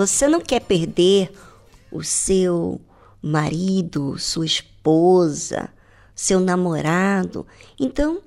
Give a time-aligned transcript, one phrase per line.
[0.00, 1.30] Você não quer perder
[1.92, 2.80] o seu
[3.20, 5.68] marido, sua esposa,
[6.14, 7.46] seu namorado?
[7.78, 8.22] Então,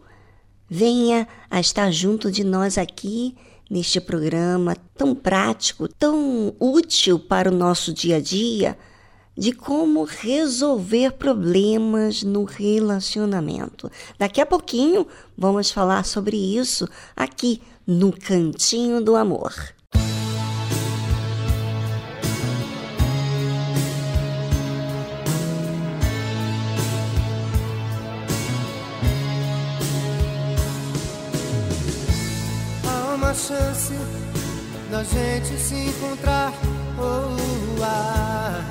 [0.69, 3.35] venha a estar junto de nós aqui
[3.71, 8.77] neste programa tão prático, tão útil para o nosso dia a dia,
[9.35, 13.89] de como resolver problemas no relacionamento.
[14.19, 19.51] Daqui a pouquinho vamos falar sobre isso aqui no Cantinho do Amor.
[33.33, 33.93] uma chance
[34.91, 36.53] da gente se encontrar.
[36.99, 38.61] Oh, ah,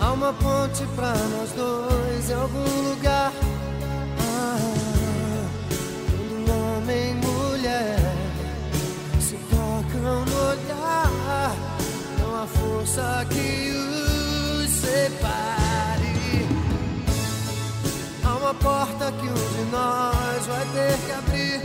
[0.00, 3.32] há uma ponte pra nós dois em algum lugar.
[4.20, 4.58] Ah,
[6.06, 7.98] quando um homem e mulher
[9.20, 11.52] se tocam no olhar,
[12.20, 16.46] não há força que os separe.
[18.24, 21.60] Há uma porta que um de nós vai ter que abrir.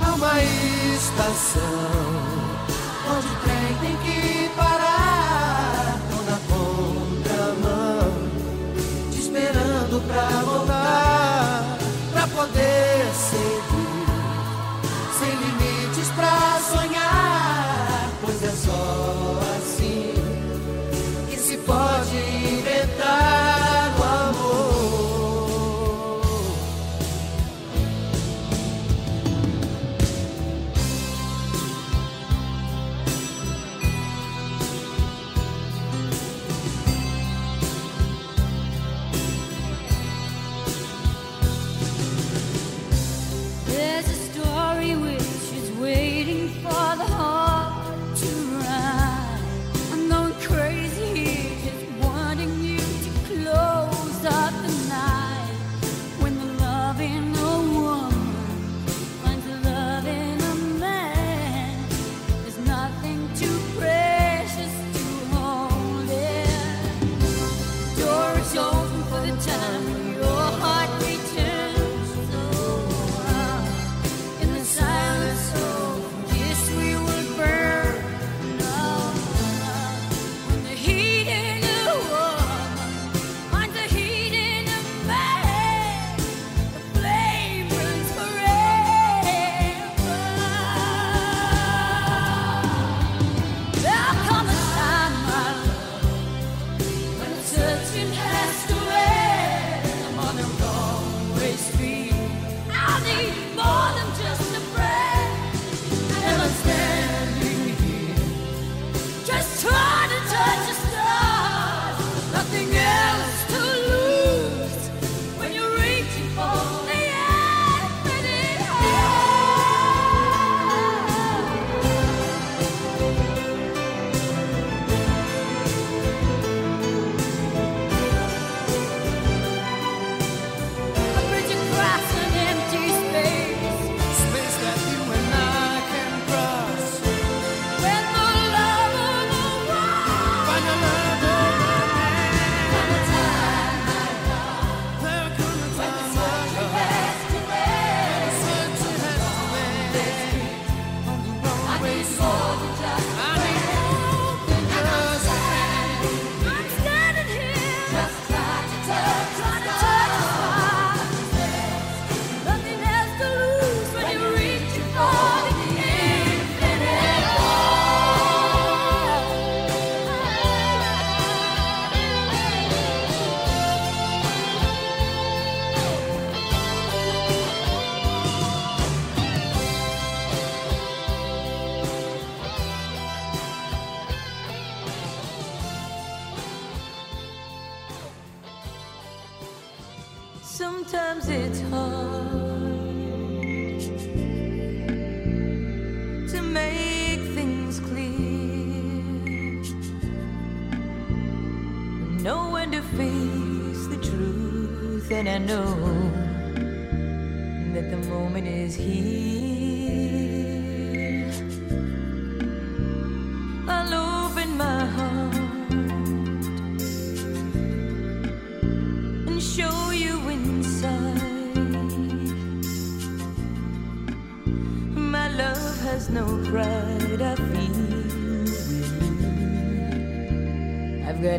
[0.00, 1.62] Há uma estação
[3.10, 8.10] Onde o trem tem que parar Tô na contramão
[9.12, 11.78] Te esperando pra voltar
[12.12, 12.87] Pra poder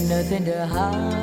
[0.07, 1.18] nothing to hide.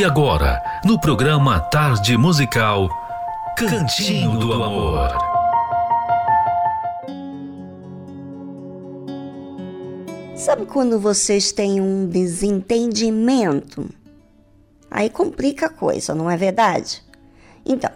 [0.00, 2.88] E agora, no programa Tarde Musical,
[3.54, 5.10] Cantinho do Amor.
[10.34, 13.90] Sabe quando vocês têm um desentendimento?
[14.90, 17.04] Aí complica a coisa, não é verdade?
[17.66, 17.92] Então,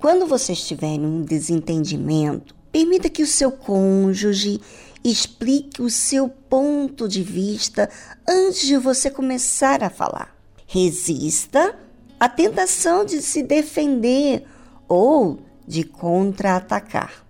[0.00, 4.60] quando vocês tiverem um desentendimento, permita que o seu cônjuge
[5.04, 7.88] explique o seu ponto de vista
[8.28, 10.33] antes de você começar a falar.
[10.74, 11.72] Resista
[12.18, 14.44] à tentação de se defender
[14.88, 17.24] ou de contra-atacar.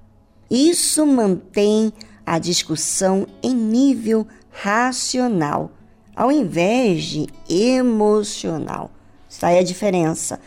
[0.50, 1.92] Isso mantém
[2.24, 5.72] a discussão em nível racional,
[6.16, 8.90] ao invés de emocional.
[9.28, 10.40] Está aí a diferença.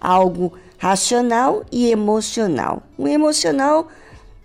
[0.00, 2.84] Algo racional e emocional.
[2.96, 3.88] O emocional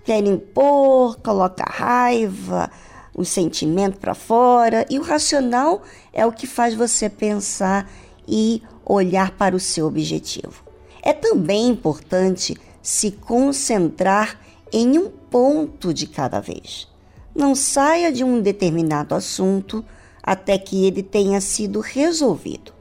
[0.04, 2.72] quer impor, coloca raiva,
[3.20, 5.82] o sentimento para fora, e o racional
[6.14, 7.92] é o que faz você pensar
[8.26, 10.64] e olhar para o seu objetivo.
[11.04, 14.40] É também importante se concentrar
[14.72, 16.88] em um ponto de cada vez.
[17.36, 19.84] Não saia de um determinado assunto
[20.24, 22.72] até que ele tenha sido resolvido.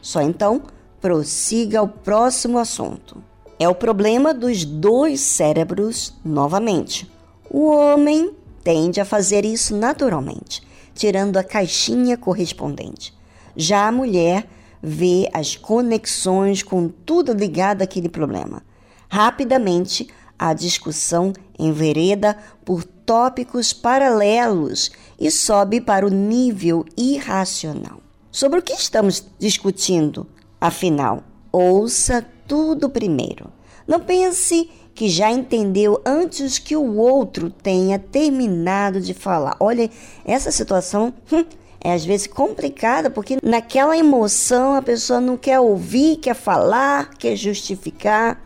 [0.00, 0.62] Só então
[1.00, 3.20] prossiga ao próximo assunto.
[3.58, 7.10] É o problema dos dois cérebros novamente.
[7.50, 8.37] O homem
[8.68, 10.62] tende a fazer isso naturalmente,
[10.94, 13.14] tirando a caixinha correspondente.
[13.56, 14.46] Já a mulher
[14.82, 18.62] vê as conexões com tudo ligado àquele problema.
[19.08, 20.06] Rapidamente,
[20.38, 28.02] a discussão envereda por tópicos paralelos e sobe para o nível irracional.
[28.30, 30.26] Sobre o que estamos discutindo?
[30.60, 33.50] Afinal, ouça tudo primeiro.
[33.86, 39.56] Não pense que já entendeu antes que o outro tenha terminado de falar.
[39.60, 39.88] Olha,
[40.24, 41.44] essa situação hum,
[41.80, 47.36] é às vezes complicada porque naquela emoção a pessoa não quer ouvir, quer falar, quer
[47.36, 48.42] justificar.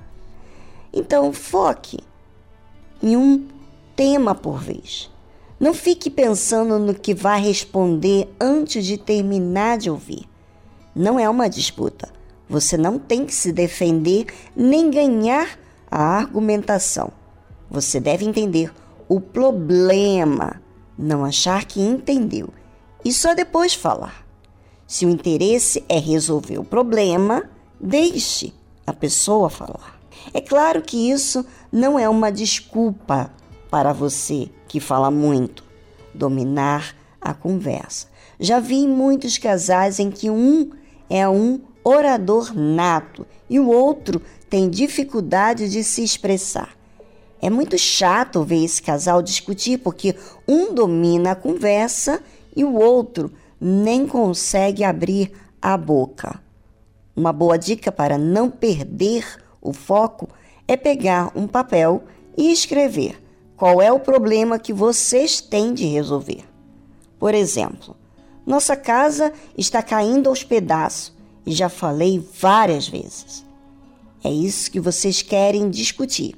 [0.92, 2.00] Então, foque
[3.02, 3.46] em um
[3.96, 5.10] tema por vez.
[5.58, 10.28] Não fique pensando no que vai responder antes de terminar de ouvir.
[10.94, 12.10] Não é uma disputa.
[12.46, 15.61] Você não tem que se defender nem ganhar
[15.92, 17.12] a argumentação.
[17.70, 18.72] Você deve entender
[19.06, 20.62] o problema,
[20.96, 22.48] não achar que entendeu
[23.04, 24.26] e só depois falar.
[24.86, 27.44] Se o interesse é resolver o problema,
[27.78, 28.54] deixe
[28.86, 30.00] a pessoa falar.
[30.32, 33.30] É claro que isso não é uma desculpa
[33.70, 35.64] para você que fala muito
[36.14, 38.06] dominar a conversa.
[38.40, 40.70] Já vi muitos casais em que um
[41.08, 44.22] é um orador nato e o outro
[44.52, 46.76] tem dificuldade de se expressar.
[47.40, 50.14] É muito chato ver esse casal discutir porque
[50.46, 52.22] um domina a conversa
[52.54, 55.32] e o outro nem consegue abrir
[55.62, 56.38] a boca.
[57.16, 59.24] Uma boa dica para não perder
[59.58, 60.28] o foco
[60.68, 62.04] é pegar um papel
[62.36, 63.24] e escrever
[63.56, 66.44] qual é o problema que vocês têm de resolver.
[67.18, 67.96] Por exemplo,
[68.44, 71.14] nossa casa está caindo aos pedaços
[71.46, 73.50] e já falei várias vezes.
[74.24, 76.36] É isso que vocês querem discutir.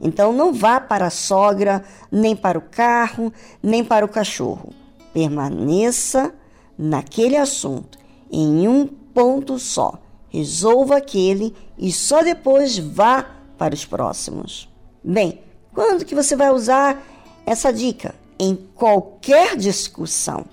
[0.00, 3.32] Então não vá para a sogra, nem para o carro,
[3.62, 4.72] nem para o cachorro.
[5.12, 6.32] Permaneça
[6.78, 7.98] naquele assunto,
[8.30, 10.00] em um ponto só.
[10.28, 14.68] Resolva aquele e só depois vá para os próximos.
[15.02, 15.40] Bem,
[15.72, 17.02] quando que você vai usar
[17.44, 18.14] essa dica?
[18.38, 20.44] Em qualquer discussão.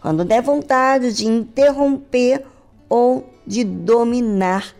[0.00, 2.44] Quando der vontade de interromper
[2.88, 4.74] ou de dominar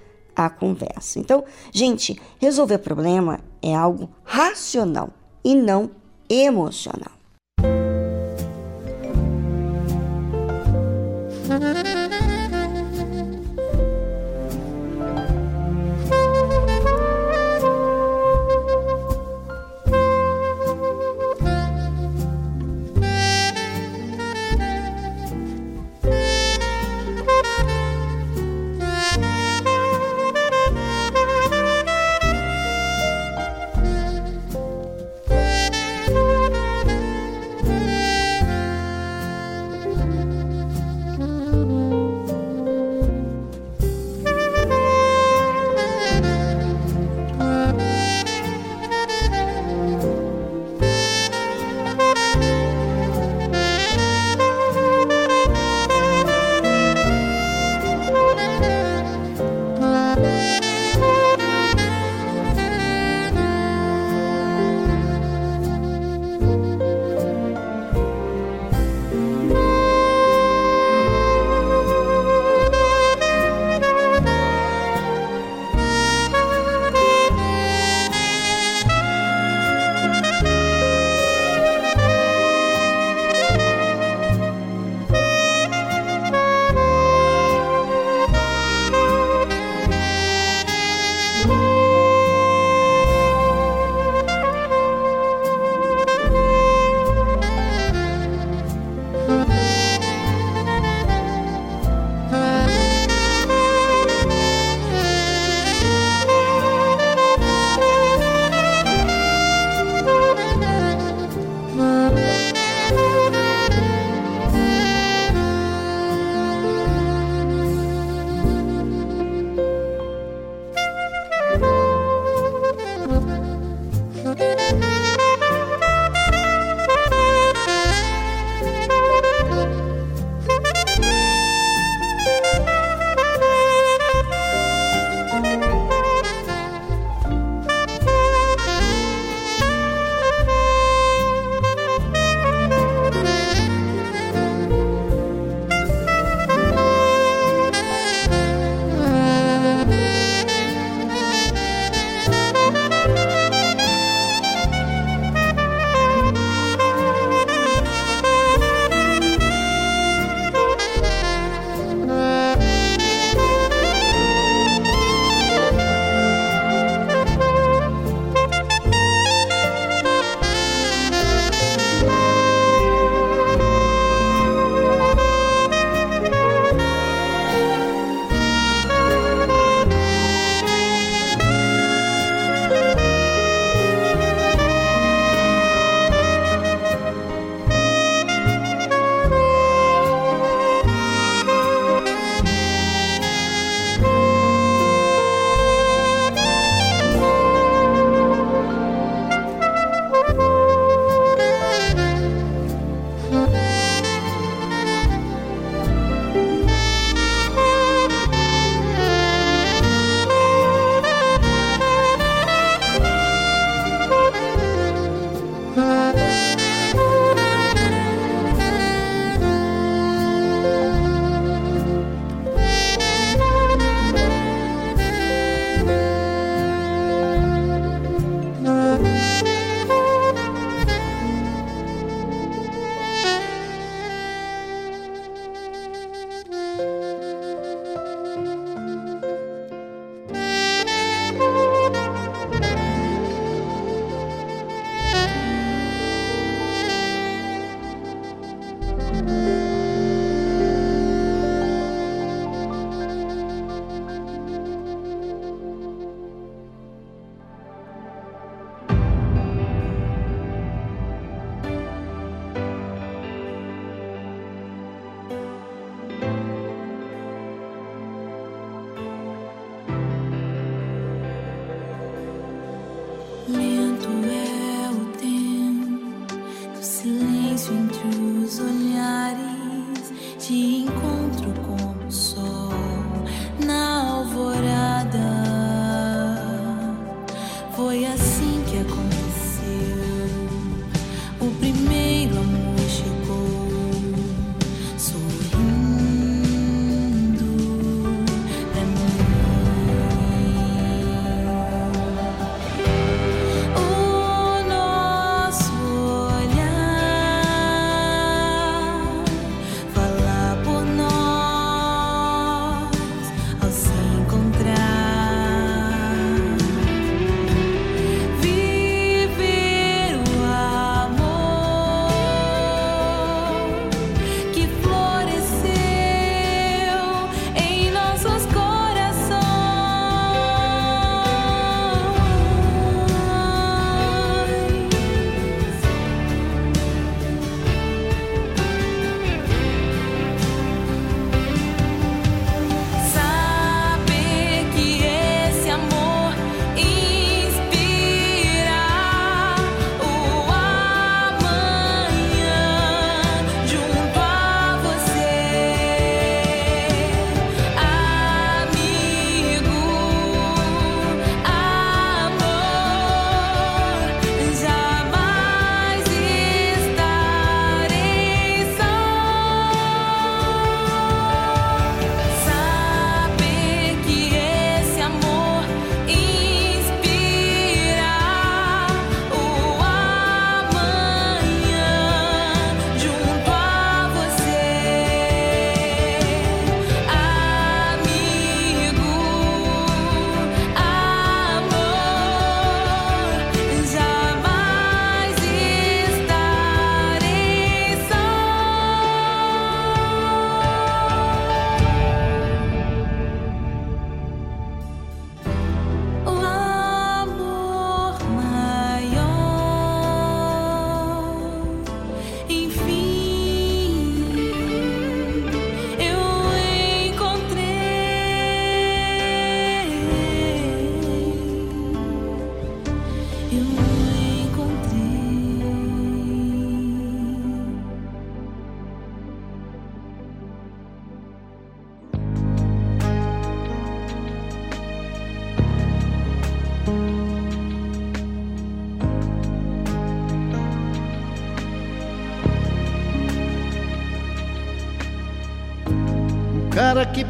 [0.47, 1.19] a conversa.
[1.19, 5.11] Então, gente, resolver problema é algo racional
[5.45, 5.91] e não
[6.29, 7.19] emocional.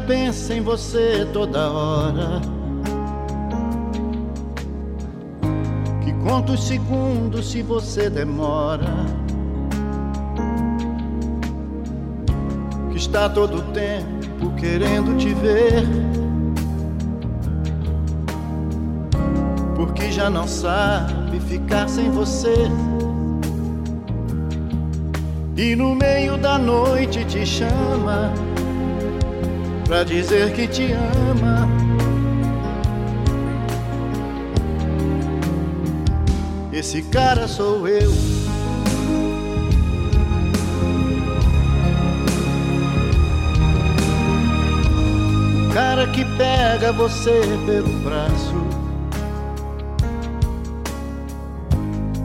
[0.09, 2.41] Pensa em você toda hora.
[6.03, 9.05] Que conta os segundos se você demora.
[12.89, 15.87] Que está todo tempo querendo te ver.
[19.75, 22.67] Porque já não sabe ficar sem você.
[25.55, 28.48] E no meio da noite te chama
[29.89, 31.67] pra dizer que te ama.
[36.71, 38.11] Esse cara sou eu.
[45.67, 48.53] O cara que pega você pelo braço.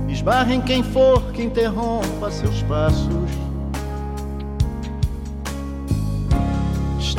[0.07, 3.34] Esbarra em quem for que interrompa seus passos.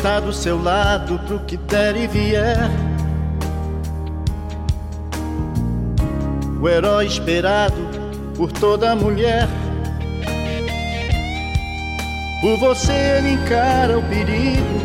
[0.05, 2.69] Está do seu lado pro que der e vier.
[6.61, 7.75] O herói esperado
[8.37, 9.47] por toda mulher.
[12.39, 14.79] Por você ele encara o perigo.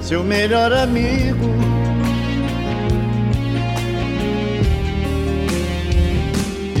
[0.00, 1.50] Seu melhor amigo.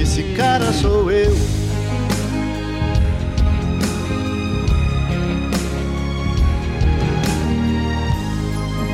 [0.00, 1.45] Esse cara sou eu.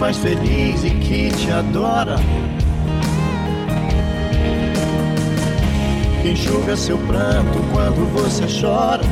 [0.00, 2.16] Faz feliz e que te adora.
[6.22, 9.02] Que enxuga seu pranto quando você chora.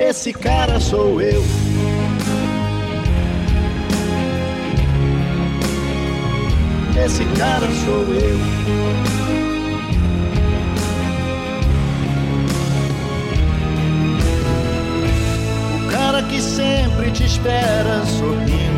[0.00, 1.44] Esse cara sou eu.
[7.04, 8.38] Esse cara sou eu.
[15.84, 18.77] O cara que sempre te espera sorrindo.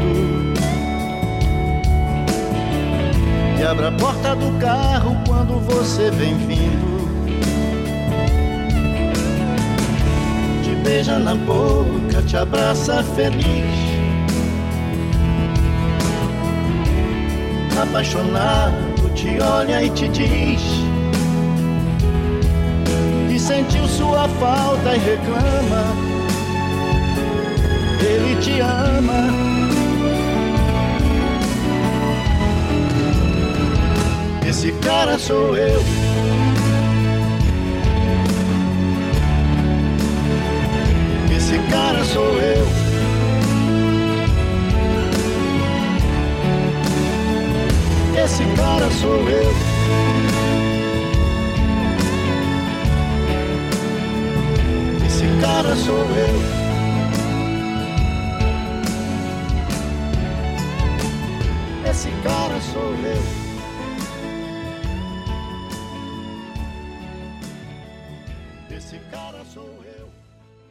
[3.70, 7.08] Abre a porta do carro quando você vem vindo.
[10.64, 13.70] Te beija na boca, te abraça feliz.
[17.80, 20.62] Apaixonado, te olha e te diz.
[23.28, 26.10] Que sentiu sua falta e reclama
[28.02, 29.49] ele te ama.
[34.62, 35.80] Esse cara sou eu.
[41.34, 42.66] Esse cara sou eu.
[48.22, 49.50] Esse cara sou eu.
[55.06, 56.42] Esse cara sou eu.
[61.90, 63.39] Esse cara sou eu.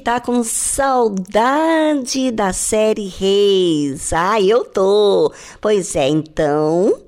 [0.00, 4.12] tá com saudade da série Reis.
[4.12, 5.32] Ah, eu tô.
[5.60, 7.00] Pois é, então,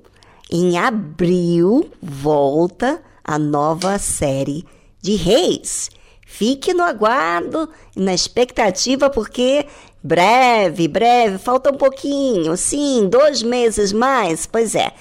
[0.51, 4.65] em abril volta a nova série
[5.01, 5.91] de Reis.
[6.27, 9.67] Fique no aguardo e na expectativa, porque
[10.03, 14.47] breve, breve, falta um pouquinho, sim, dois meses mais.
[14.47, 14.93] Pois é,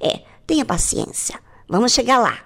[0.00, 1.38] é, tenha paciência.
[1.68, 2.38] Vamos chegar lá.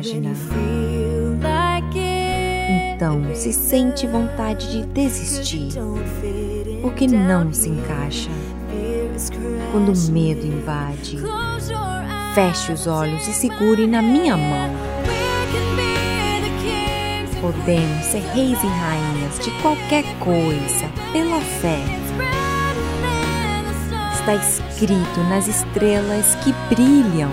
[0.00, 0.34] Imaginar.
[2.94, 5.72] Então, se sente vontade de desistir,
[6.82, 8.30] porque não se encaixa.
[9.72, 11.18] Quando o medo invade,
[12.34, 14.70] feche os olhos e segure na minha mão.
[17.40, 21.80] Podemos ser reis e rainhas de qualquer coisa pela fé.
[24.12, 27.30] Está escrito nas estrelas que brilham.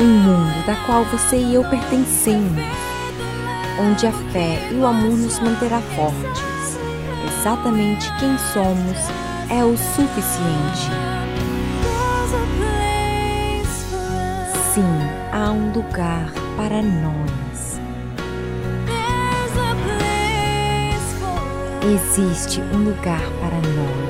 [0.00, 2.64] Um mundo da qual você e eu pertencemos,
[3.78, 6.78] onde a fé e o amor nos manterá fortes.
[7.28, 8.96] Exatamente quem somos
[9.50, 10.90] é o suficiente.
[14.72, 14.82] Sim,
[15.32, 17.78] há um lugar para nós.
[21.82, 24.09] Existe um lugar para nós.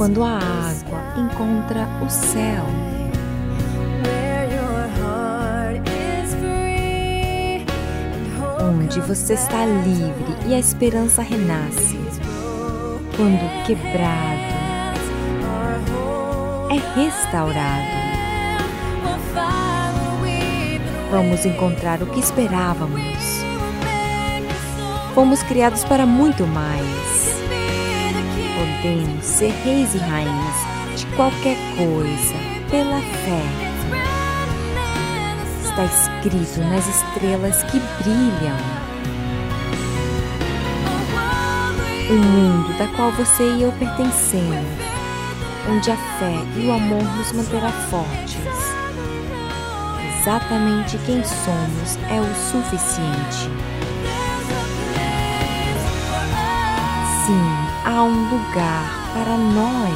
[0.00, 2.64] Quando a água encontra o céu,
[8.62, 11.98] onde você está livre e a esperança renasce.
[13.14, 14.40] Quando quebrado
[16.70, 17.90] é restaurado,
[21.10, 23.44] vamos encontrar o que esperávamos.
[25.14, 27.29] Fomos criados para muito mais.
[28.82, 30.54] Podemos ser reis e rainhas
[30.96, 32.34] de qualquer coisa
[32.70, 33.42] pela fé.
[35.62, 38.56] Está escrito nas estrelas que brilham.
[42.10, 44.64] Um mundo da qual você e eu pertencemos,
[45.68, 48.38] onde a fé e o amor nos manterá fortes.
[50.20, 53.79] Exatamente quem somos é o suficiente.
[58.00, 59.92] Há um lugar para nós.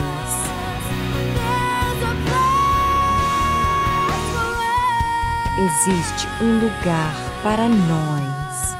[5.56, 8.76] Existe um lugar para nós.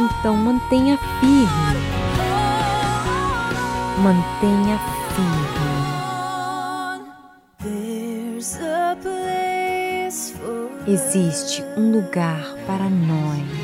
[0.00, 1.46] Então mantenha firme.
[4.02, 4.80] Mantenha
[5.14, 5.60] firme.
[10.88, 13.59] Existe um lugar para nós.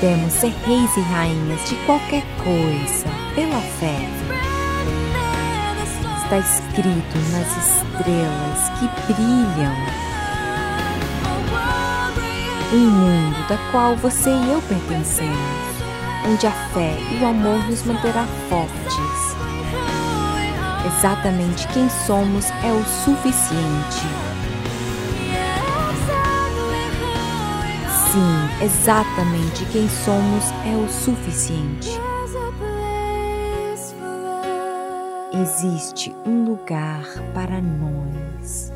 [0.00, 3.98] Podemos ser reis e rainhas de qualquer coisa pela fé.
[6.22, 9.74] Está escrito nas estrelas que brilham.
[12.72, 15.36] Um mundo da qual você e eu pertencemos,
[16.28, 19.36] onde a fé e o amor nos manterá fortes.
[20.86, 24.27] Exatamente quem somos é o suficiente.
[28.62, 31.90] Exatamente quem somos é o suficiente.
[35.32, 38.72] Existe um lugar para nós.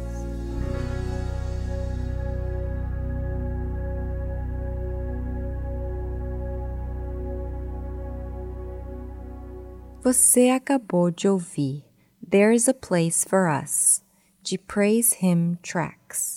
[10.02, 11.84] Você acabou de ouvir
[12.28, 14.02] There's a Place for Us,
[14.42, 16.31] de Praise Him Tracks.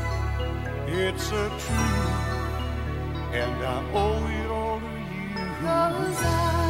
[0.87, 2.31] it's a truth,
[3.33, 6.70] and I owe it all to you.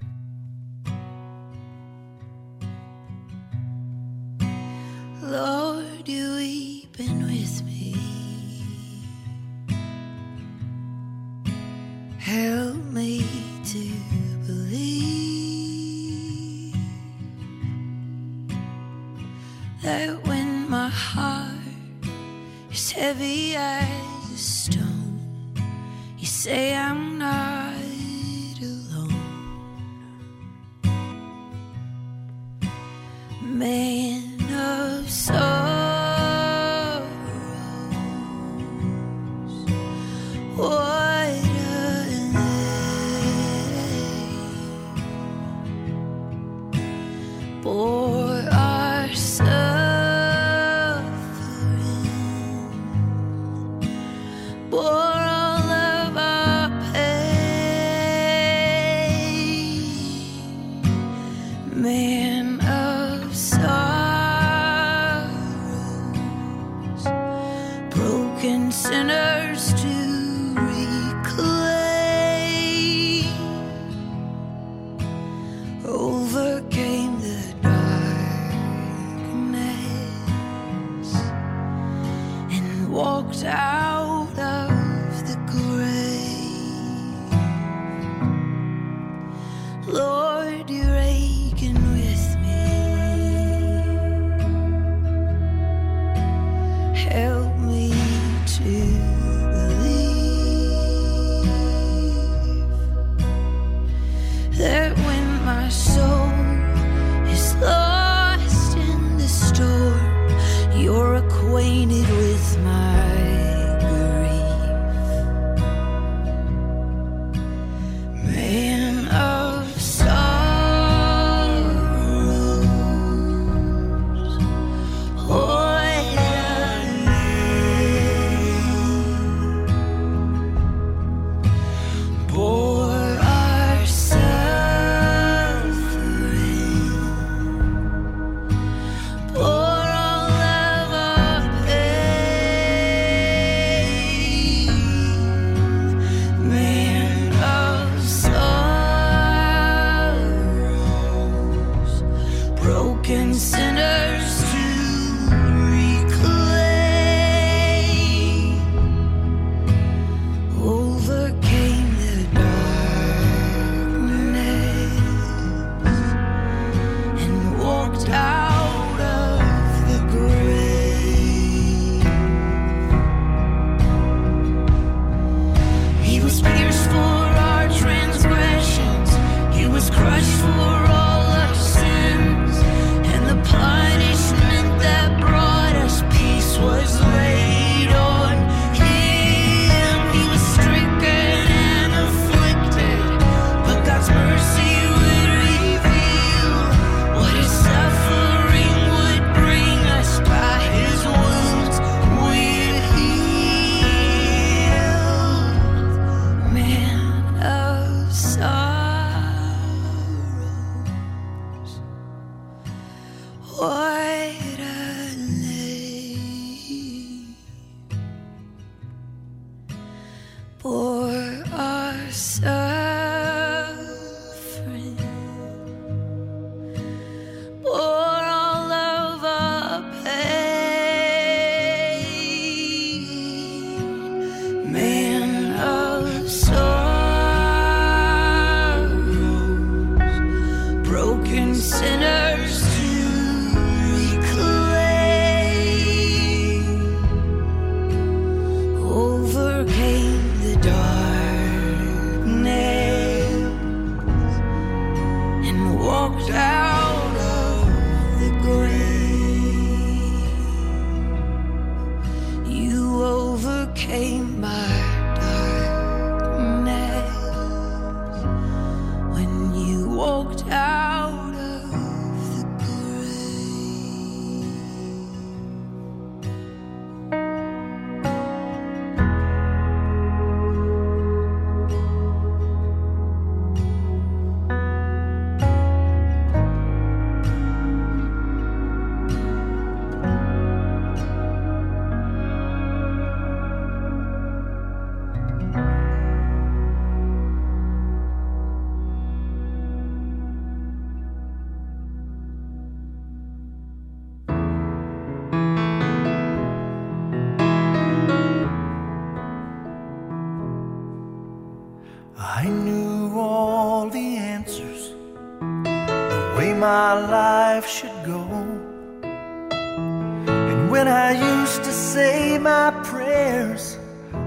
[321.59, 323.77] To say my prayers,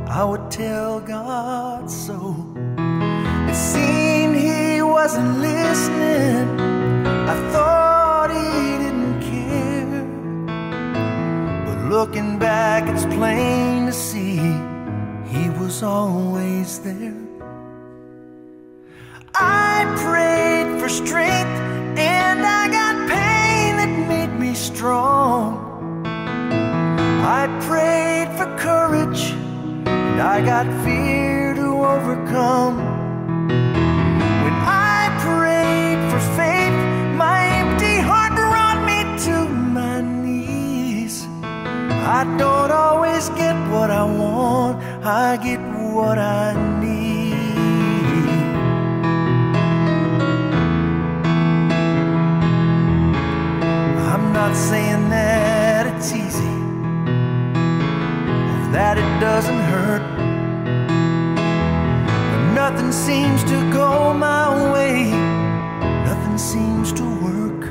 [0.07, 2.35] I would tell God so.
[3.49, 6.61] It seemed He wasn't listening.
[7.33, 10.05] I thought He didn't care.
[11.66, 14.37] But looking back, it's plain to see
[15.33, 17.16] He was always there.
[19.35, 21.59] I prayed for strength
[21.99, 22.63] and I
[28.64, 29.24] courage
[29.84, 32.76] and I got fear to overcome.
[34.44, 34.56] When
[34.90, 36.76] I prayed for faith,
[37.24, 39.36] my empty heart brought me to
[39.78, 41.26] my knees.
[41.42, 45.60] I don't always get what I want, I get
[45.96, 46.46] what I
[46.80, 47.34] need.
[54.10, 55.53] I'm not saying that
[58.75, 60.03] that it doesn't hurt.
[62.31, 65.12] But nothing seems to go my way,
[66.11, 67.70] nothing seems to work.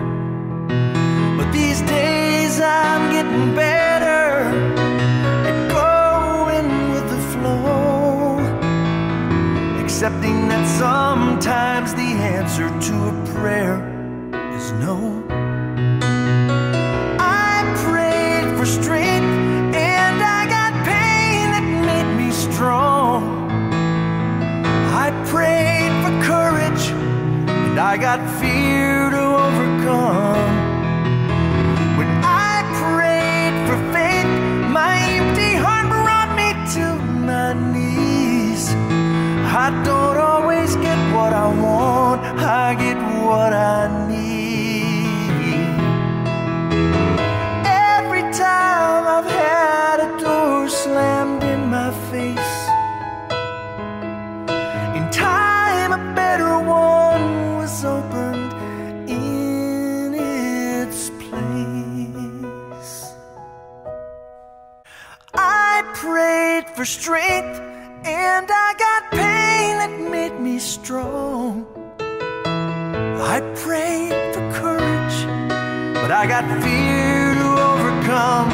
[1.38, 4.48] But these days I'm getting better
[5.50, 8.40] at going with the flow,
[9.84, 13.93] accepting that sometimes the answer to a prayer
[27.94, 30.54] I got fear to overcome.
[31.96, 34.32] When I prayed for faith,
[34.74, 36.86] my empty heart brought me to
[37.30, 38.74] my knees.
[39.46, 43.83] I don't always get what I want, I get what I
[66.84, 67.62] for strength
[68.04, 71.66] and I got pain that made me strong.
[73.34, 75.18] I prayed for courage,
[76.02, 78.50] but I got fear to overcome.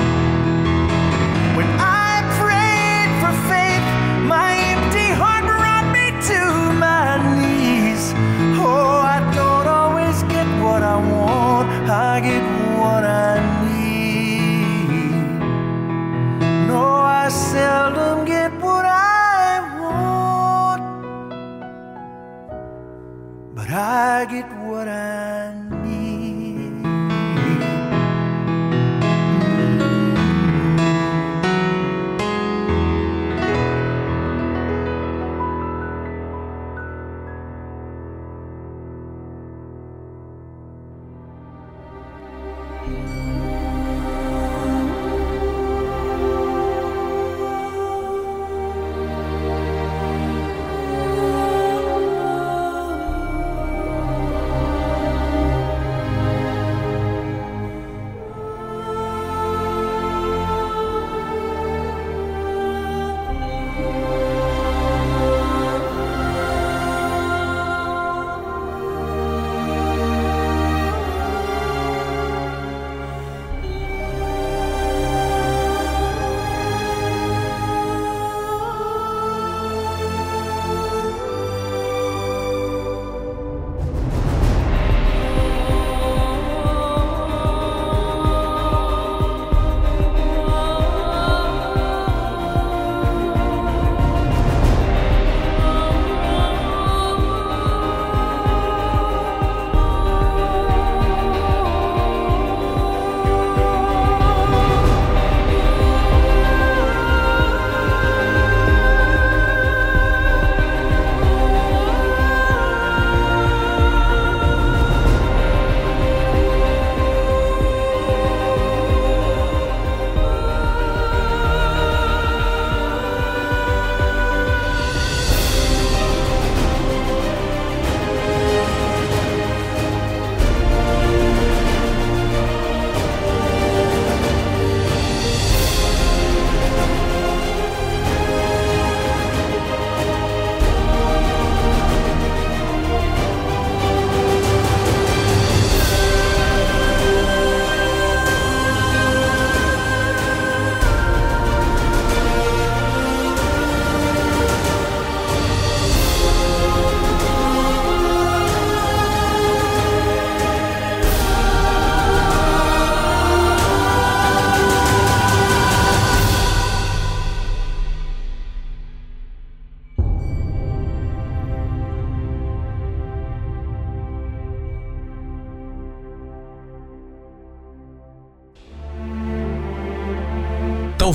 [1.57, 1.69] When
[2.05, 3.88] I prayed for faith,
[4.36, 6.39] my empty heart brought me to
[6.86, 7.07] my
[7.39, 8.13] knees.
[8.61, 12.45] Oh, I don't always get what I want, I get
[12.77, 14.19] what I need.
[16.67, 18.18] No, I seldom
[23.70, 25.53] But I get what I
[25.84, 26.20] need.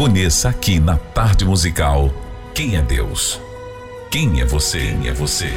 [0.00, 2.08] Conheça aqui na Tarde Musical
[2.54, 3.38] quem é Deus.
[4.10, 4.78] Quem é você?
[4.78, 5.50] Quem é você?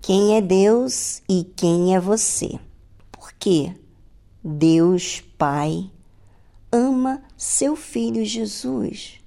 [0.00, 2.58] Quem é Deus e quem é você?
[3.12, 3.74] Porque
[4.42, 5.90] Deus Pai
[6.72, 9.20] ama seu filho Jesus.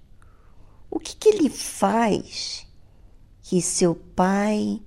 [0.89, 2.65] O que, que ele faz
[3.43, 4.81] que seu Pai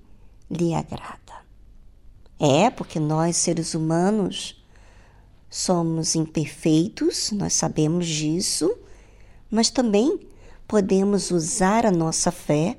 [0.51, 1.24] lhe agrada?
[2.39, 4.61] É, porque nós, seres humanos,
[5.49, 8.75] somos imperfeitos, nós sabemos disso,
[9.49, 10.19] mas também
[10.67, 12.77] podemos usar a nossa fé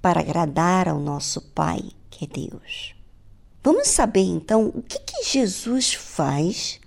[0.00, 2.94] para agradar ao nosso Pai, que é Deus.
[3.62, 6.80] Vamos saber então o que, que Jesus faz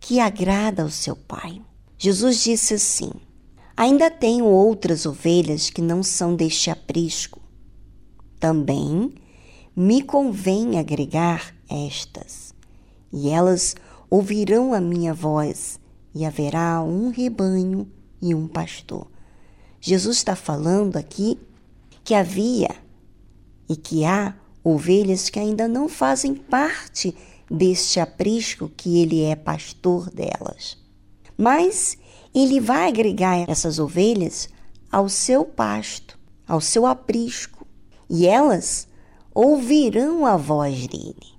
[0.00, 1.62] que agrada ao seu Pai.
[1.96, 3.10] Jesus disse assim:
[3.76, 7.40] Ainda tenho outras ovelhas que não são deste aprisco.
[8.38, 9.14] Também
[9.74, 12.54] me convém agregar estas,
[13.12, 13.74] e elas
[14.10, 15.78] ouvirão a minha voz,
[16.14, 17.90] e haverá um rebanho
[18.20, 19.06] e um pastor.
[19.80, 21.38] Jesus está falando aqui
[22.02, 22.70] que havia
[23.68, 27.14] e que há ovelhas que ainda não fazem parte
[27.50, 30.78] deste aprisco que ele é pastor delas.
[31.36, 31.98] Mas
[32.34, 34.48] ele vai agregar essas ovelhas
[34.90, 37.66] ao seu pasto, ao seu aprisco,
[38.08, 38.88] e elas
[39.34, 41.33] ouvirão a voz dele,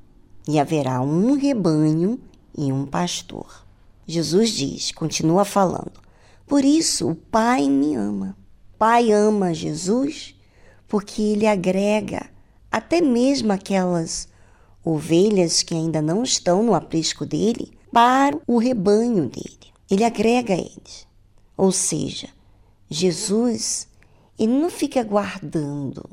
[0.48, 2.20] e haverá um rebanho
[2.58, 3.66] e um pastor.
[4.08, 6.00] Jesus diz, continua falando,
[6.46, 8.38] por isso o Pai me ama.
[8.78, 10.36] Pai ama Jesus
[10.88, 12.30] porque ele agrega
[12.72, 14.28] até mesmo aquelas
[14.84, 19.74] ovelhas que ainda não estão no aprisco dele para o rebanho dele.
[19.90, 21.08] Ele agrega eles.
[21.58, 22.28] Ou seja,
[22.90, 23.88] Jesus,
[24.38, 26.08] ele não fica guardando,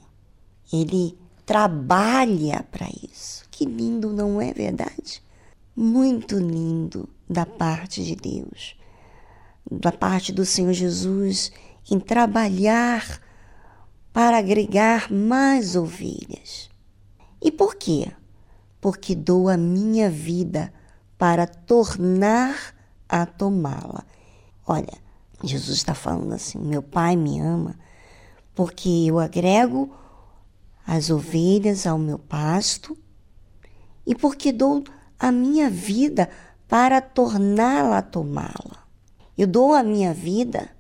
[0.72, 3.41] ele trabalha para isso.
[3.62, 5.22] Que lindo, não é verdade?
[5.76, 8.76] Muito lindo da parte de Deus,
[9.70, 11.52] da parte do Senhor Jesus,
[11.88, 13.22] em trabalhar
[14.12, 16.68] para agregar mais ovelhas.
[17.40, 18.10] E por quê?
[18.80, 20.74] Porque dou a minha vida
[21.16, 22.74] para tornar
[23.08, 24.04] a tomá-la.
[24.66, 24.98] Olha,
[25.44, 27.78] Jesus está falando assim: meu Pai me ama
[28.56, 29.88] porque eu agrego
[30.84, 32.98] as ovelhas ao meu pasto
[34.06, 34.82] e porque dou
[35.18, 36.28] a minha vida
[36.68, 38.86] para torná-la a tomá-la.
[39.36, 40.70] Eu dou a minha vida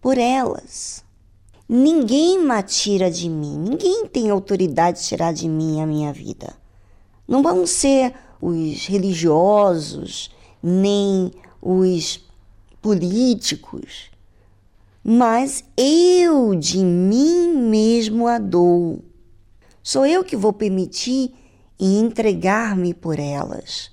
[0.00, 1.04] por elas.
[1.68, 6.54] Ninguém me tira de mim, ninguém tem autoridade de tirar de mim a minha vida.
[7.26, 10.30] Não vão ser os religiosos,
[10.62, 11.30] nem
[11.62, 12.28] os
[12.82, 14.10] políticos,
[15.04, 19.04] mas eu de mim mesmo a dou.
[19.82, 21.34] Sou eu que vou permitir
[21.80, 23.90] e entregar-me por elas.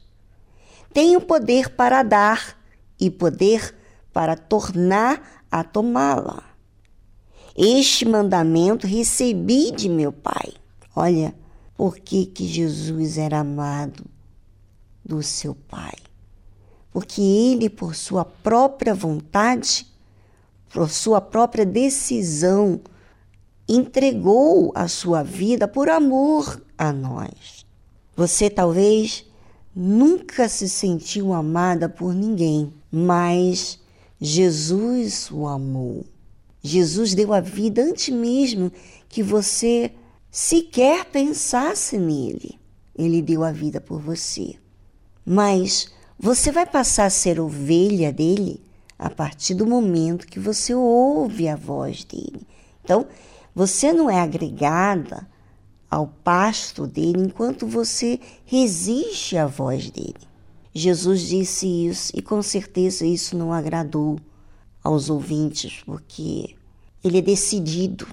[0.94, 2.58] Tenho poder para dar
[3.00, 3.74] e poder
[4.12, 6.44] para tornar a tomá-la.
[7.56, 10.54] Este mandamento recebi de meu Pai.
[10.96, 11.34] Olha,
[11.76, 14.04] por que, que Jesus era amado
[15.06, 15.96] do seu Pai?
[16.92, 19.88] Porque ele, por sua própria vontade,
[20.70, 22.82] por sua própria decisão,
[23.68, 27.57] entregou a sua vida por amor a nós.
[28.18, 29.24] Você talvez
[29.76, 33.80] nunca se sentiu amada por ninguém, mas
[34.20, 36.04] Jesus o amou.
[36.64, 38.72] Jesus deu a vida antes mesmo
[39.08, 39.92] que você
[40.32, 42.60] sequer pensasse nele.
[42.98, 44.56] Ele deu a vida por você.
[45.24, 48.66] Mas você vai passar a ser ovelha dele
[48.98, 52.42] a partir do momento que você ouve a voz dele.
[52.84, 53.06] Então,
[53.54, 55.28] você não é agregada
[55.90, 60.16] ao pasto dele enquanto você resiste à voz dele.
[60.74, 64.20] Jesus disse isso e com certeza isso não agradou
[64.84, 66.56] aos ouvintes, porque
[67.04, 68.08] ele é decidido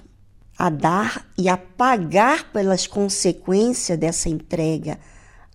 [0.57, 4.99] a dar e a pagar pelas consequências dessa entrega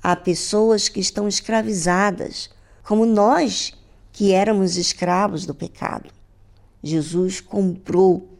[0.02, 2.50] a pessoas que estão escravizadas,
[2.84, 3.72] como nós
[4.12, 6.10] que éramos escravos do pecado.
[6.82, 8.38] Jesus comprou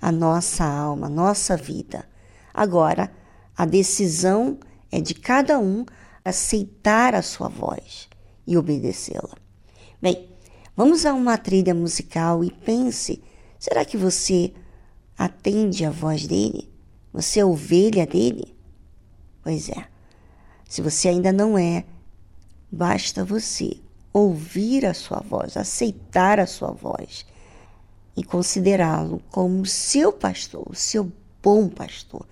[0.00, 2.04] a nossa alma, a nossa vida.
[2.52, 3.12] Agora,
[3.56, 4.58] a decisão
[4.90, 5.84] é de cada um
[6.24, 8.08] aceitar a sua voz
[8.46, 9.36] e obedecê-la.
[10.00, 10.28] Bem,
[10.76, 13.22] vamos a uma trilha musical e pense:
[13.58, 14.52] será que você
[15.16, 16.70] atende a voz dele?
[17.12, 18.56] Você é ovelha dele?
[19.42, 19.86] Pois é.
[20.68, 21.84] Se você ainda não é,
[22.70, 23.76] basta você
[24.12, 27.26] ouvir a sua voz, aceitar a sua voz
[28.16, 31.10] e considerá-lo como seu pastor, o seu
[31.42, 32.26] bom pastor.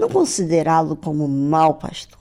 [0.00, 2.19] Não considerá-lo como mau pastor.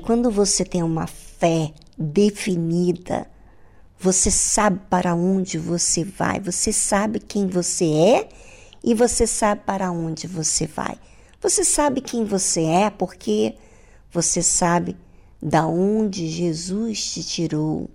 [0.00, 3.26] Quando você tem uma fé definida,
[3.98, 8.28] você sabe para onde você vai, você sabe quem você é
[8.82, 10.96] e você sabe para onde você vai.
[11.40, 13.54] Você sabe quem você é porque
[14.10, 14.96] você sabe
[15.42, 17.88] da onde Jesus te tirou,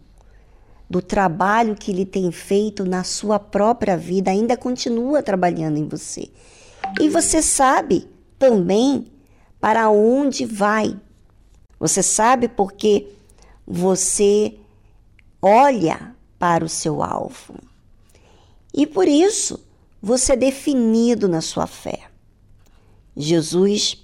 [0.90, 6.30] do trabalho que ele tem feito na sua própria vida, ainda continua trabalhando em você.
[6.99, 8.07] E você sabe
[8.38, 9.07] também
[9.60, 10.95] para onde vai.
[11.80, 13.07] Você sabe porque
[13.65, 14.57] você
[15.41, 17.56] olha para o seu alvo.
[18.73, 19.60] E por isso
[20.02, 22.10] você é definido na sua fé.
[23.15, 23.97] Jesus,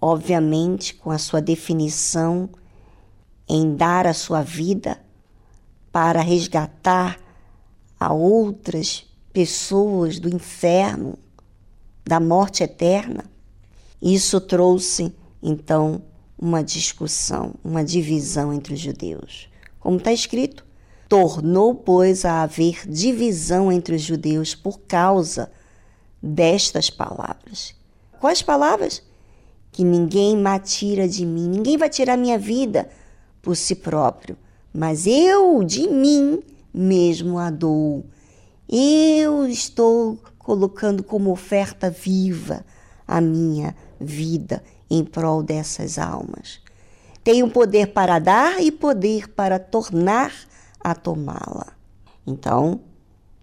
[0.00, 2.48] obviamente, com a sua definição
[3.48, 5.00] em dar a sua vida
[5.92, 7.20] para resgatar
[7.98, 11.18] a outras pessoas do inferno,
[12.04, 13.24] da morte eterna,
[14.00, 16.02] isso trouxe então
[16.38, 19.48] uma discussão, uma divisão entre os judeus.
[19.80, 20.64] Como está escrito,
[21.08, 25.50] tornou, pois, a haver divisão entre os judeus por causa
[26.22, 27.74] destas palavras.
[28.20, 29.02] Quais palavras?
[29.70, 32.88] Que ninguém me tira de mim, ninguém vai tirar minha vida
[33.42, 34.36] por si próprio,
[34.72, 36.42] mas eu de mim
[36.72, 38.04] mesmo a dou.
[38.68, 42.64] Eu estou colocando como oferta viva
[43.06, 44.62] a minha vida
[44.96, 46.60] em prol dessas almas.
[47.22, 50.32] Tenho poder para dar e poder para tornar
[50.80, 51.72] a tomá-la.
[52.26, 52.80] Então,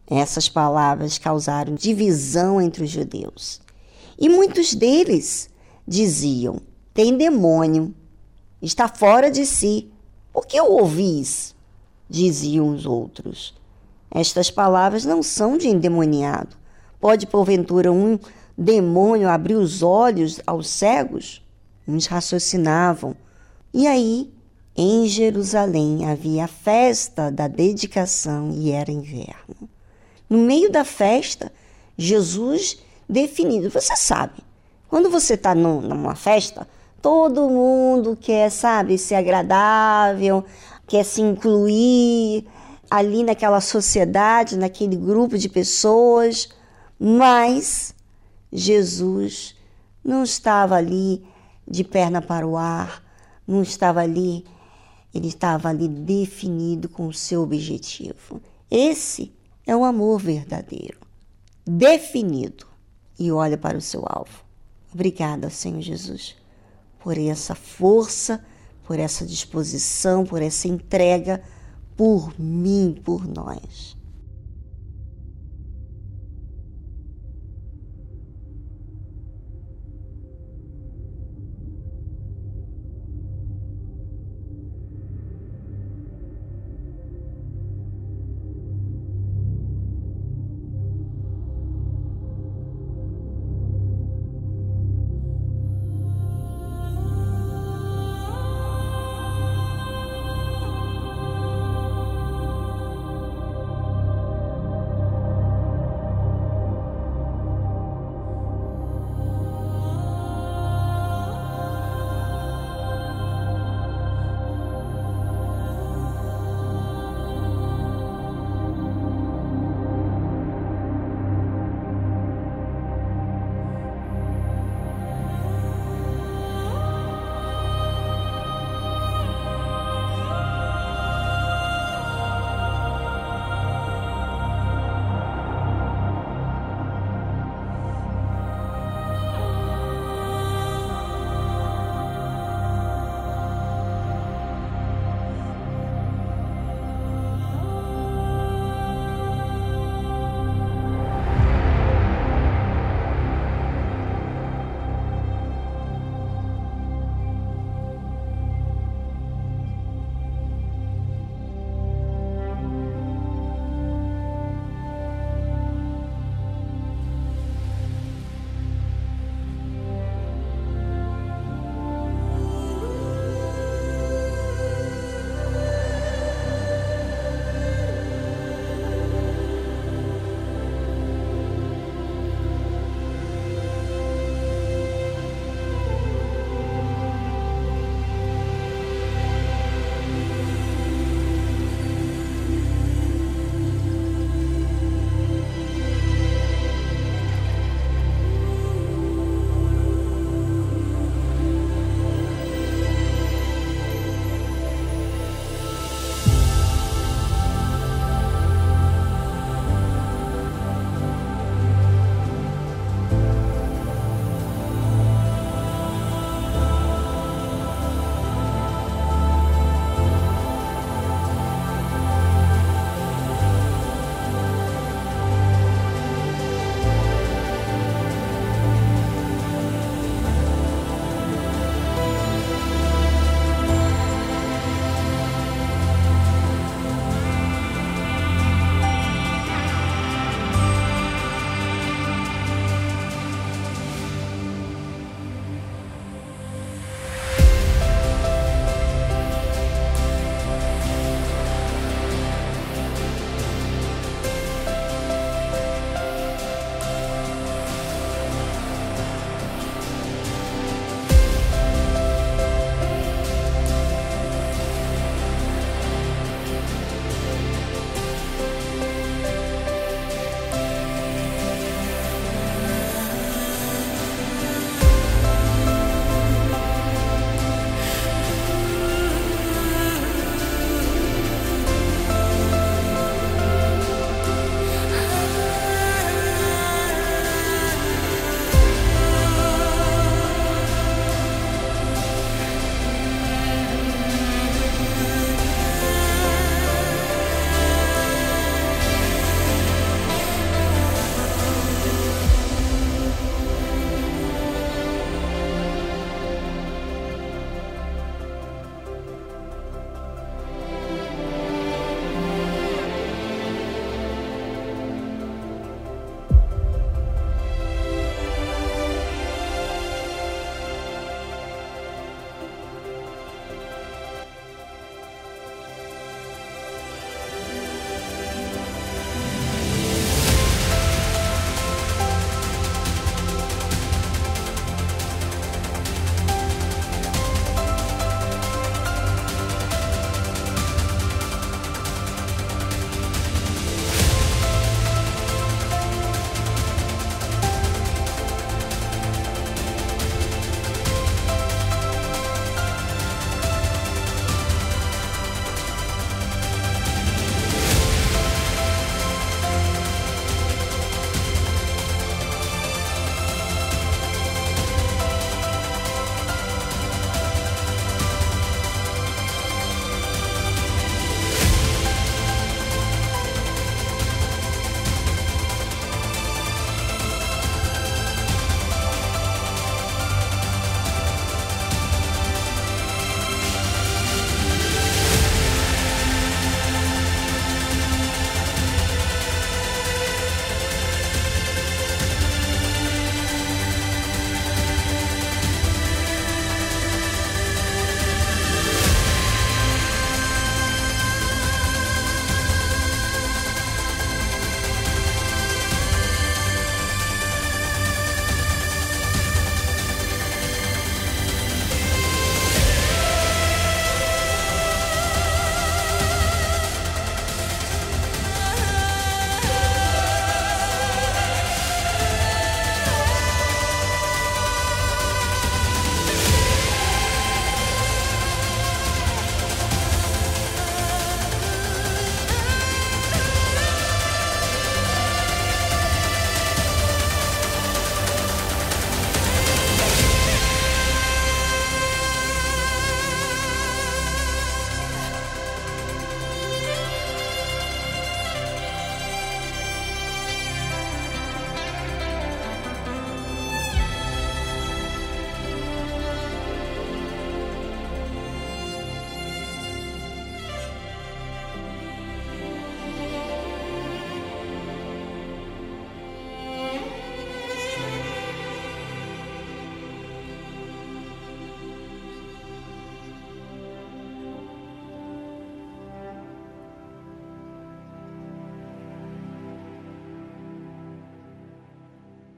[0.07, 3.61] essas palavras causaram divisão entre os judeus.
[4.19, 5.49] E muitos deles
[5.88, 6.61] diziam:
[6.94, 7.94] tem demônio,
[8.61, 9.91] está fora de si.
[10.32, 11.56] Por que o ouvis?
[12.10, 13.53] Diziam os outros.
[14.10, 16.56] Estas palavras não são de endemoniado.
[16.99, 18.19] Pode, porventura, um
[18.61, 21.43] demônio abrir os olhos aos cegos?
[21.88, 23.15] Uns raciocinavam.
[23.73, 24.31] E aí,
[24.75, 29.69] em Jerusalém, havia a festa da dedicação e era inverno.
[30.29, 31.51] No meio da festa,
[31.97, 32.77] Jesus
[33.09, 33.69] definido.
[33.69, 34.41] Você sabe,
[34.88, 36.67] quando você está numa festa,
[37.01, 40.45] todo mundo quer, sabe, ser agradável,
[40.88, 42.45] quer se incluir
[42.89, 46.49] ali naquela sociedade, naquele grupo de pessoas,
[46.99, 47.93] mas
[48.52, 49.56] Jesus
[50.03, 51.26] não estava ali
[51.68, 53.03] de perna para o ar,
[53.48, 54.45] não estava ali,
[55.14, 58.41] ele estava ali definido com o seu objetivo.
[58.69, 59.32] Esse
[59.65, 60.99] é o amor verdadeiro,
[61.65, 62.65] definido
[63.18, 64.44] e olha para o seu alvo.
[64.94, 66.36] Obrigada, Senhor Jesus,
[66.99, 68.44] por essa força,
[68.84, 71.41] por essa disposição, por essa entrega
[72.02, 73.90] por mim, por nós.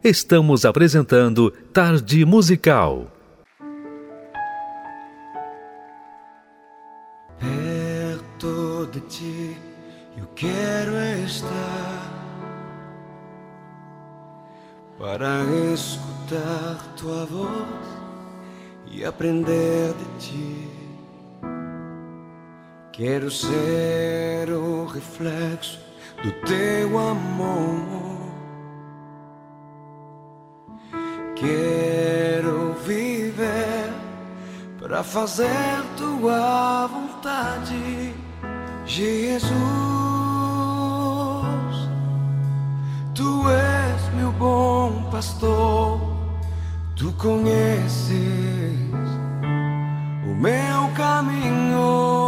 [0.03, 3.07] Estamos apresentando Tarde Musical.
[7.39, 9.57] Perto de ti
[10.17, 12.11] eu quero estar
[14.99, 15.43] para
[15.73, 18.03] escutar tua voz
[18.91, 20.69] e aprender de ti.
[22.91, 25.79] Quero ser o reflexo
[26.21, 28.12] do teu amor.
[31.43, 33.91] Quero viver
[34.79, 38.15] para fazer tua vontade,
[38.85, 39.51] Jesus.
[43.13, 45.99] Tu és meu bom pastor,
[46.95, 48.13] tu conheces
[50.25, 52.22] o meu caminho.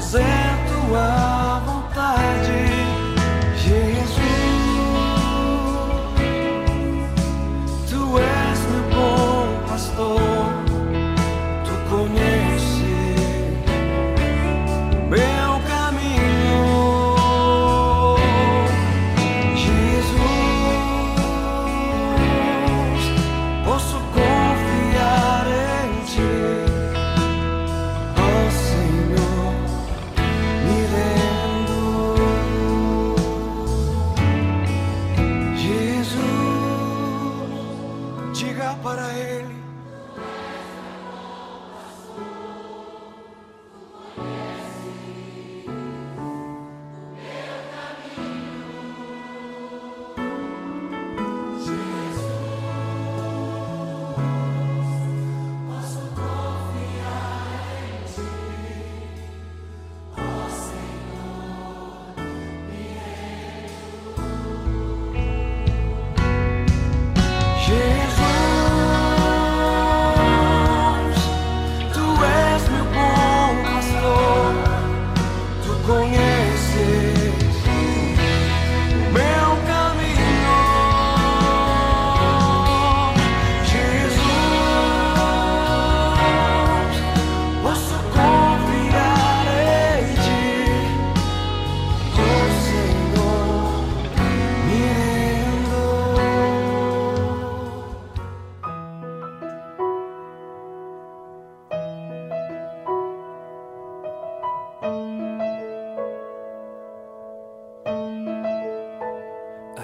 [0.00, 1.29] Para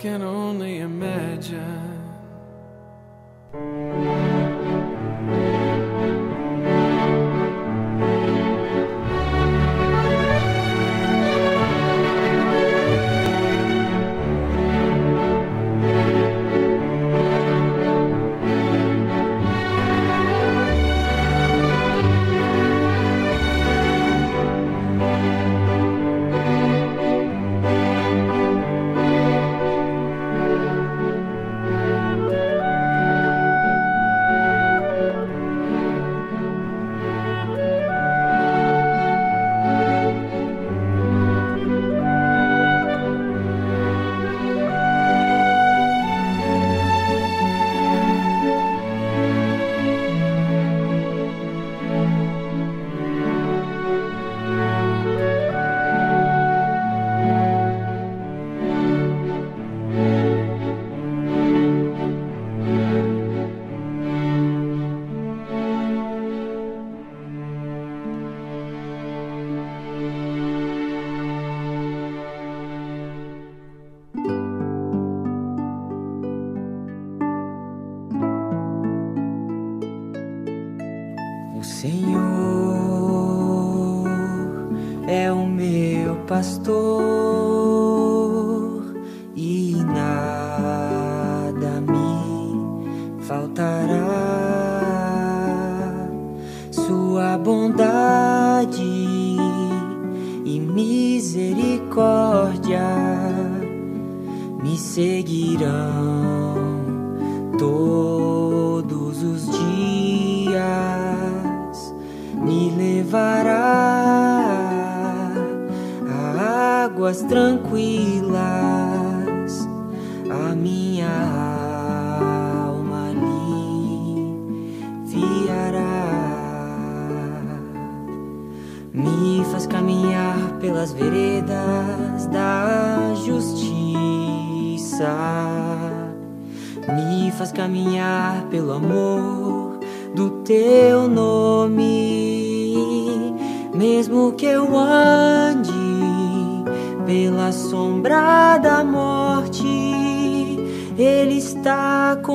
[0.00, 0.22] Can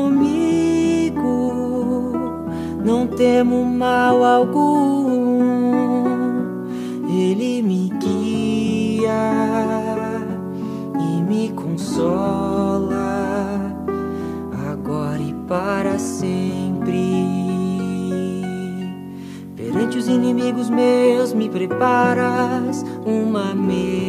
[0.05, 1.53] comigo,
[2.83, 5.55] não temo mal algum,
[7.07, 9.11] Ele me guia
[10.99, 12.93] e me consola,
[14.69, 17.25] agora e para sempre.
[19.55, 24.05] Perante os inimigos meus, me preparas uma mesa.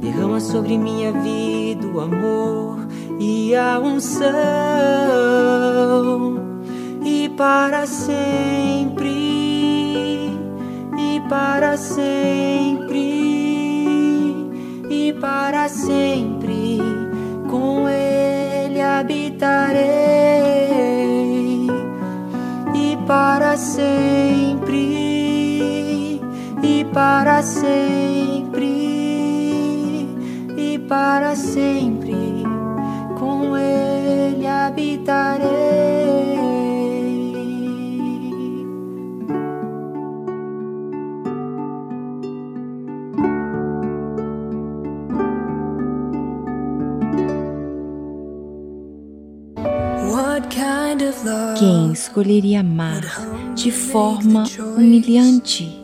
[0.00, 1.63] Derrama sobre minha vida
[1.94, 2.88] o amor
[3.20, 4.24] e a unção,
[7.04, 9.08] e para sempre,
[10.98, 12.98] e para sempre,
[14.90, 16.80] e para sempre,
[17.48, 19.84] com Ele habitarei,
[22.74, 24.74] e para sempre,
[26.60, 28.23] e para sempre,
[30.94, 32.44] para sempre.
[33.18, 35.48] Com ele habitarei.
[50.12, 53.02] What kind of love Quem escolheria amar
[53.56, 54.44] de forma
[54.76, 55.83] humilhante,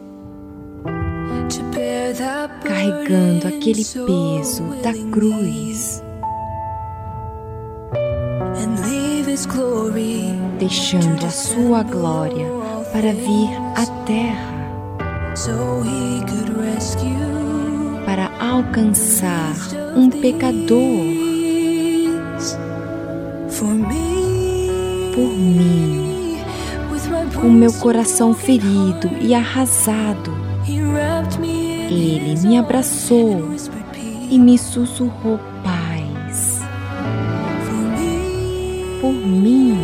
[2.62, 6.02] carregando aquele so peso da cruz,
[10.58, 12.46] deixando a sua glória
[12.92, 14.54] para vir à terra,
[18.04, 19.54] para alcançar
[19.96, 21.20] um pecador.
[23.58, 23.74] Por
[25.36, 26.36] mim,
[27.40, 30.32] com meu coração ferido e arrasado.
[31.90, 33.42] Ele me abraçou
[34.30, 36.60] e me sussurrou paz.
[39.00, 39.76] Por mim,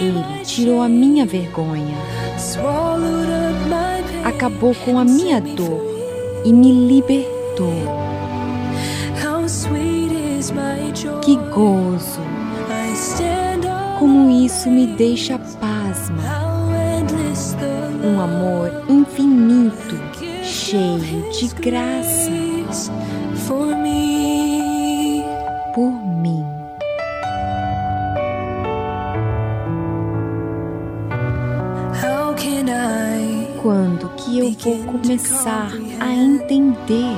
[0.00, 1.96] Ele tirou a minha vergonha,
[4.24, 5.80] acabou com a minha dor
[6.44, 7.72] e me libertou.
[11.22, 12.20] Que gozo!
[13.98, 15.38] Como isso me deixa
[18.06, 19.96] Um amor infinito,
[20.44, 22.30] cheio de graça.
[25.74, 25.92] Por
[26.22, 26.44] mim.
[33.62, 37.16] Quando que eu vou começar a entender?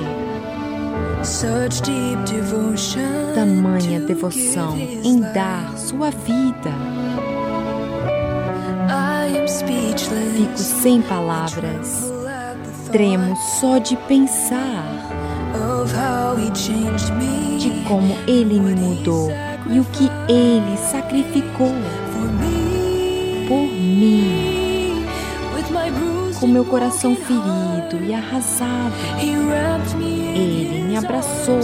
[3.35, 6.73] Tamanha devoção em dar sua vida?
[10.39, 12.13] Fico sem palavras,
[12.93, 14.85] tremo só de pensar
[17.59, 19.33] de como ele me mudou
[19.69, 21.75] e o que ele sacrificou
[23.49, 25.05] por mim,
[26.39, 28.93] com meu coração ferido e arrasado.
[30.37, 31.59] Ele me abraçou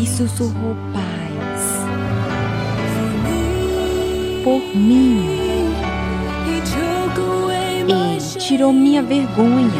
[0.00, 1.84] e sussurrou paz
[4.42, 5.43] por mim.
[8.46, 9.70] Tirou minha vergonha,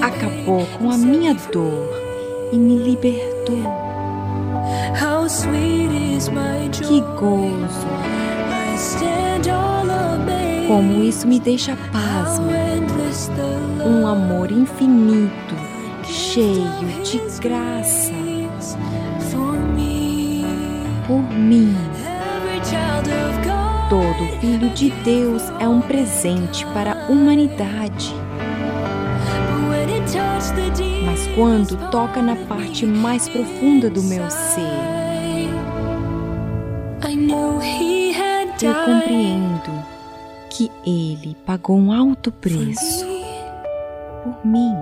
[0.00, 1.90] acabou com a minha dor
[2.50, 3.62] e me libertou.
[6.82, 7.86] Que gozo!
[10.66, 12.40] Como isso me deixa love
[13.86, 15.54] Um amor infinito,
[16.04, 16.64] cheio
[17.04, 18.12] de graça.
[21.06, 21.85] por mim.
[23.88, 28.12] Todo filho de Deus é um presente para a humanidade.
[31.04, 34.60] Mas quando toca na parte mais profunda do meu ser,
[38.64, 39.84] eu compreendo
[40.50, 43.06] que Ele pagou um alto preço
[44.24, 44.74] por mim.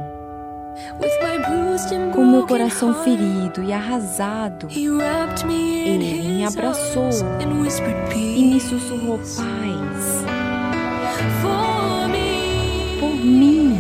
[2.14, 7.09] Com meu coração ferido e arrasado, Ele me abraçou
[8.15, 10.25] e me sussurrou paz
[13.01, 13.79] por mim.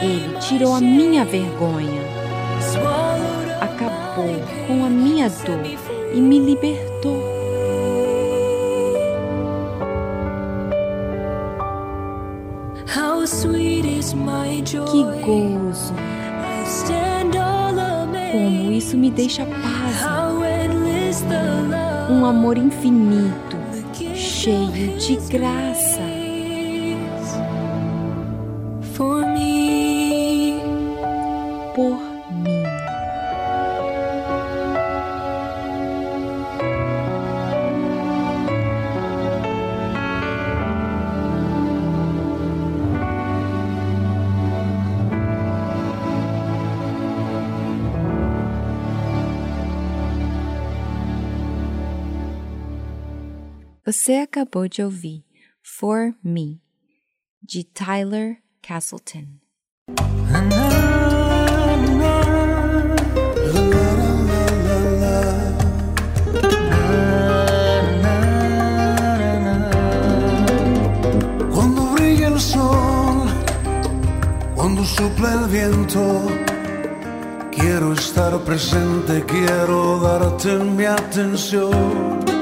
[0.00, 2.00] Ele tirou a minha vergonha,
[3.60, 5.60] acabou com a minha dor
[6.14, 7.38] e me libertou.
[14.90, 16.17] Que gozo!
[18.78, 19.58] Isso me deixa love
[22.10, 23.56] Um amor infinito,
[24.14, 26.00] cheio de graça.
[31.78, 32.07] por
[53.90, 55.24] Você acabou de ouvir
[55.62, 56.60] For Me,
[57.42, 59.40] de Tyler Castleton.
[71.50, 73.26] Cuando brilla el sol,
[74.54, 76.26] cuando sopla el viento,
[77.52, 82.37] quiero estar presente, quiero darte mi atención.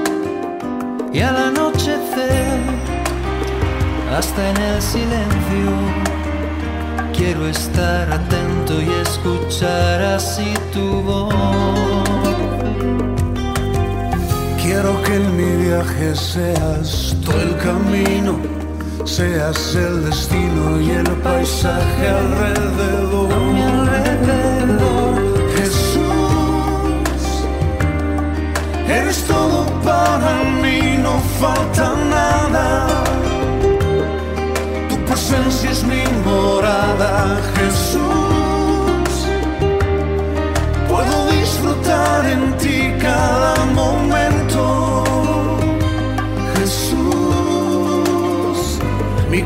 [1.12, 2.60] Y al anochecer,
[4.16, 5.70] hasta en el silencio,
[7.16, 11.34] quiero estar atento y escuchar así tu voz.
[14.62, 18.34] Quiero que en mi viaje seas tú el camino,
[19.04, 23.32] seas el destino y el paisaje alrededor.
[23.32, 25.14] A mi alrededor,
[25.56, 26.00] Jesús,
[28.88, 29.24] eres
[29.84, 32.66] para mí, no falta nada.
[34.88, 37.12] Tu presencia es mi morada,
[37.56, 39.10] Jesús.
[40.88, 44.62] Puedo disfrutar en ti cada momento.
[46.56, 46.98] Jesús,
[49.30, 49.42] mi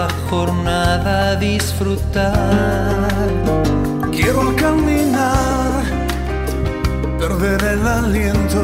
[0.00, 3.08] la jornada disfrutar.
[4.16, 5.82] Quiero caminar,
[7.18, 8.62] perder el aliento,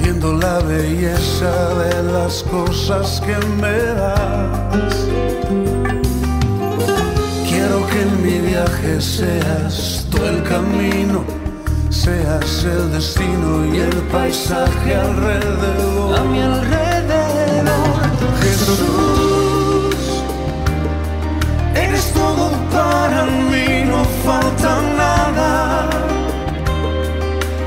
[0.00, 1.52] viendo la belleza
[1.82, 4.94] de las cosas que me das.
[7.48, 11.18] Quiero que en mi viaje seas tú el camino,
[11.90, 16.18] seas el destino y el paisaje alrededor.
[16.18, 18.00] A mi alrededor,
[18.42, 19.21] Jesús,
[23.02, 24.70] para mí, no falta
[25.02, 25.50] nada.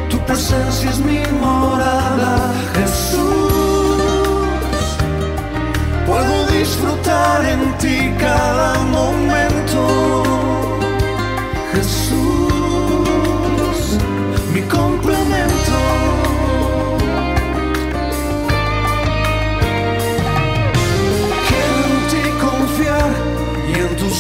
[0.10, 2.34] Tu presencia es mi morada,
[2.78, 3.26] Jesús.
[6.10, 9.25] Puedo disfrutar en ti cada momento,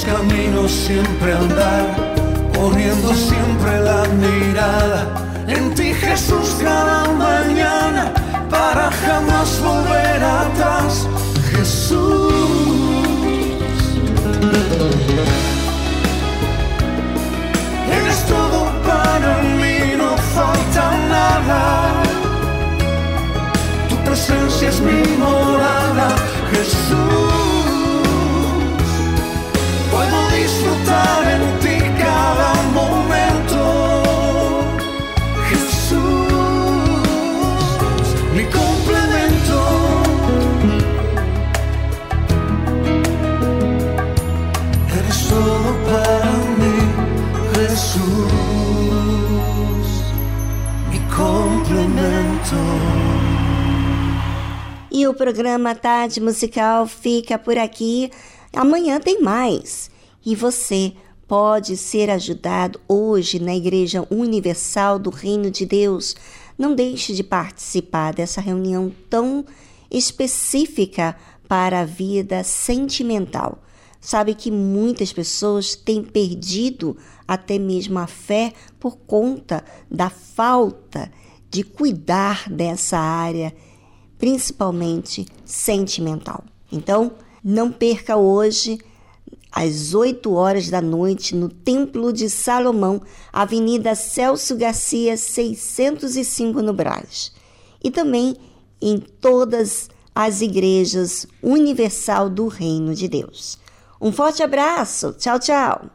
[0.05, 1.95] caminos siempre andar,
[2.53, 8.11] poniendo siempre la mirada en ti Jesús cada mañana
[8.49, 11.07] para jamás volver atrás.
[11.51, 12.33] Jesús.
[17.91, 22.03] Eres todo para mí, no falta nada.
[23.89, 26.09] Tu presencia es mi morada,
[26.51, 27.24] Jesús.
[54.91, 58.09] E o programa Tarde Musical fica por aqui.
[58.55, 59.91] Amanhã tem mais.
[60.25, 60.93] E você
[61.27, 66.15] pode ser ajudado hoje na Igreja Universal do Reino de Deus.
[66.57, 69.45] Não deixe de participar dessa reunião tão
[69.91, 71.15] específica
[71.47, 73.59] para a vida sentimental.
[74.01, 76.97] Sabe que muitas pessoas têm perdido
[77.27, 81.11] até mesmo a fé por conta da falta
[81.49, 83.53] de cuidar dessa área
[84.17, 86.43] principalmente sentimental.
[86.71, 88.79] Então, não perca hoje,
[89.55, 93.01] às 8 horas da noite, no Templo de Salomão,
[93.31, 97.31] Avenida Celso Garcia, 605 no Brás.
[97.81, 98.35] E também
[98.81, 103.57] em todas as igrejas universal do Reino de Deus.
[104.01, 105.13] Um forte abraço.
[105.13, 105.94] Tchau, tchau.